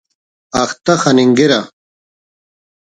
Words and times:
اختہ 0.61 0.93
خننگرہ 1.03 1.59